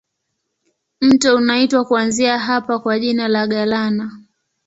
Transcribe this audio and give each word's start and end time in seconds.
Mto 1.01 1.35
unaitwa 1.35 1.85
kuanzia 1.85 2.39
hapa 2.39 2.79
kwa 2.79 2.99
jina 2.99 3.27
la 3.27 3.47
Galana. 3.47 4.11